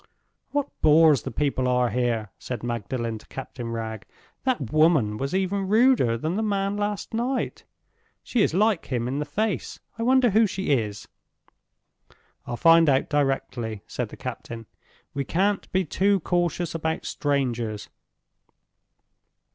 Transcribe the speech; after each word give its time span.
"What 0.49 0.67
boors 0.81 1.21
the 1.21 1.29
people 1.29 1.67
are 1.67 1.91
here!" 1.91 2.31
said 2.39 2.63
Magdalen 2.63 3.19
to 3.19 3.25
Captain 3.27 3.69
Wragge. 3.71 4.01
"That 4.45 4.71
woman 4.73 5.17
was 5.17 5.35
even 5.35 5.67
ruder 5.67 6.17
than 6.17 6.37
the 6.37 6.41
man 6.41 6.75
last 6.75 7.13
night. 7.13 7.65
She 8.23 8.41
is 8.41 8.55
like 8.55 8.87
him 8.87 9.07
in 9.07 9.19
the 9.19 9.25
face. 9.25 9.79
I 9.99 10.01
wonder 10.01 10.31
who 10.31 10.47
she 10.47 10.71
is?" 10.71 11.07
"I'll 12.47 12.57
find 12.57 12.89
out 12.89 13.09
directly," 13.11 13.83
said 13.85 14.09
the 14.09 14.17
captain. 14.17 14.65
"We 15.13 15.23
can't 15.23 15.71
be 15.71 15.85
too 15.85 16.19
cautious 16.21 16.73
about 16.73 17.05
strangers." 17.05 17.87